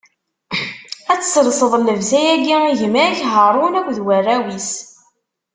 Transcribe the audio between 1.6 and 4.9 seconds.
llebsa-agi i gma-k Haṛun akked warraw-is.